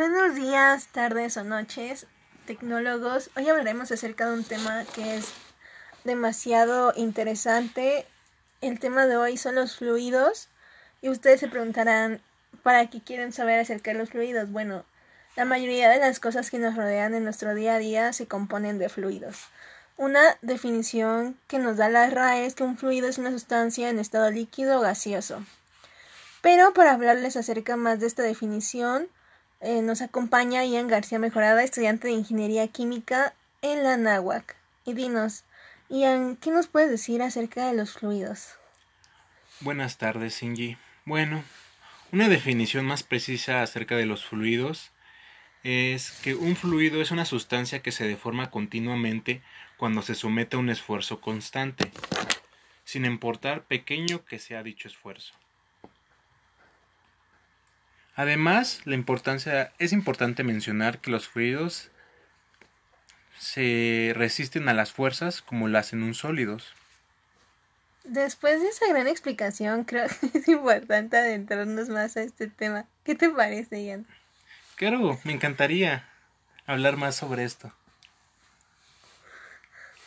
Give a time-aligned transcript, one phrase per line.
[0.00, 2.06] Buenos días, tardes o noches,
[2.46, 3.28] tecnólogos.
[3.36, 5.26] Hoy hablaremos acerca de un tema que es
[6.04, 8.06] demasiado interesante.
[8.62, 10.48] El tema de hoy son los fluidos
[11.02, 12.22] y ustedes se preguntarán,
[12.62, 14.50] ¿para qué quieren saber acerca de los fluidos?
[14.50, 14.86] Bueno,
[15.36, 18.78] la mayoría de las cosas que nos rodean en nuestro día a día se componen
[18.78, 19.48] de fluidos.
[19.98, 23.98] Una definición que nos da la RAE es que un fluido es una sustancia en
[23.98, 25.44] estado líquido o gaseoso.
[26.40, 29.06] Pero para hablarles acerca más de esta definición,
[29.60, 34.56] eh, nos acompaña Ian García Mejorada, estudiante de Ingeniería Química en la NAWAC.
[34.84, 35.44] Y dinos,
[35.88, 38.54] Ian, ¿qué nos puedes decir acerca de los fluidos?
[39.60, 40.78] Buenas tardes, Sinji.
[41.04, 41.44] Bueno,
[42.12, 44.90] una definición más precisa acerca de los fluidos
[45.62, 49.42] es que un fluido es una sustancia que se deforma continuamente
[49.76, 51.90] cuando se somete a un esfuerzo constante,
[52.84, 55.34] sin importar pequeño que sea dicho esfuerzo.
[58.20, 61.88] Además, la importancia es importante mencionar que los fluidos
[63.38, 66.74] se resisten a las fuerzas como las en un sólidos.
[68.04, 72.84] Después de esa gran explicación, creo que es importante adentrarnos más a este tema.
[73.04, 74.06] ¿Qué te parece, Ian?
[74.76, 76.06] Claro, me encantaría
[76.66, 77.72] hablar más sobre esto.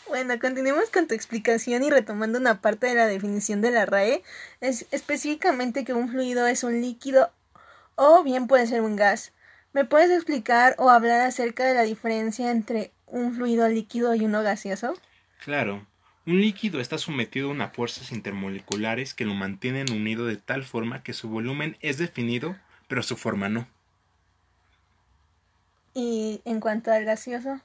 [0.08, 4.22] Bueno, continuemos con tu explicación y retomando una parte de la definición de la RAE,
[4.62, 7.32] es específicamente que un fluido es un líquido
[7.96, 9.34] o bien puede ser un gas.
[9.74, 14.44] ¿Me puedes explicar o hablar acerca de la diferencia entre un fluido líquido y uno
[14.44, 14.94] gaseoso?
[15.44, 15.86] Claro.
[16.26, 21.04] Un líquido está sometido a unas fuerzas intermoleculares que lo mantienen unido de tal forma
[21.04, 22.56] que su volumen es definido,
[22.88, 23.68] pero su forma no.
[25.94, 27.60] ¿Y en cuanto al gaseoso?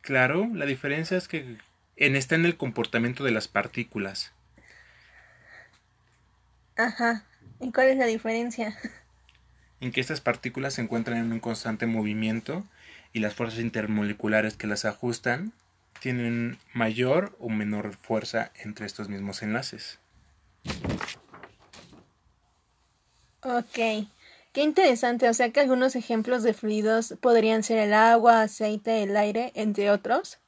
[0.00, 1.58] Claro, la diferencia es que
[1.96, 4.32] en está en el comportamiento de las partículas.
[6.76, 7.24] Ajá.
[7.62, 8.76] ¿Y cuál es la diferencia?
[9.80, 12.64] En que estas partículas se encuentran en un constante movimiento
[13.12, 15.52] y las fuerzas intermoleculares que las ajustan
[16.00, 19.98] tienen mayor o menor fuerza entre estos mismos enlaces.
[23.42, 24.06] Ok.
[24.52, 29.16] Qué interesante, o sea que algunos ejemplos de fluidos podrían ser el agua, aceite, el
[29.16, 30.38] aire, entre otros.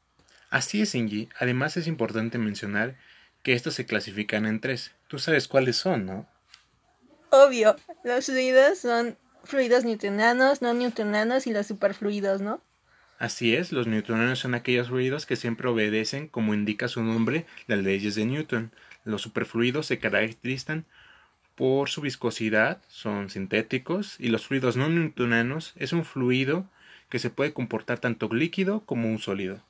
[0.51, 1.29] Así es, Ingi.
[1.39, 2.97] Además es importante mencionar
[3.43, 4.93] que estos se clasifican en tres.
[5.09, 6.34] Tú sabes cuáles son, ¿no?
[7.35, 7.75] Obvio,
[8.05, 12.61] los fluidos son fluidos newtonianos, no newtonianos y los superfluidos, ¿no?
[13.19, 17.81] Así es, los newtonianos son aquellos fluidos que siempre obedecen, como indica su nombre, las
[17.81, 18.71] leyes de Newton.
[19.05, 20.85] Los superfluidos se caracterizan
[21.57, 26.69] por su viscosidad, son sintéticos, y los fluidos no newtonianos es un fluido
[27.09, 29.61] que se puede comportar tanto líquido como un sólido.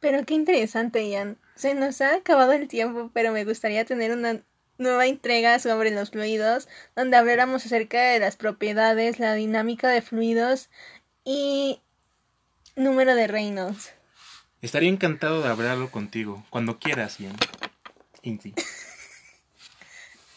[0.00, 1.36] Pero qué interesante, Ian.
[1.56, 4.40] Se nos ha acabado el tiempo, pero me gustaría tener una
[4.80, 10.70] nueva entrega sobre los fluidos, donde habláramos acerca de las propiedades, la dinámica de fluidos
[11.24, 11.80] y
[12.74, 13.92] número de Reynolds.
[14.62, 17.36] Estaría encantado de hablarlo contigo, cuando quieras, Ian.
[18.22, 18.54] Inti.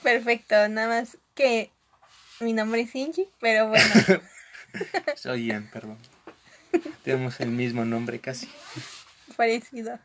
[0.03, 1.71] Perfecto, nada más que
[2.39, 3.85] mi nombre es Inchi, pero bueno.
[5.15, 5.97] Soy Ian, perdón.
[7.03, 8.49] Tenemos el mismo nombre casi.
[9.37, 9.99] Parecido.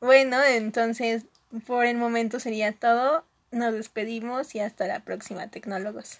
[0.00, 1.26] Bueno, entonces
[1.66, 3.24] por el momento sería todo.
[3.54, 6.18] Nos despedimos y hasta la próxima, tecnólogos.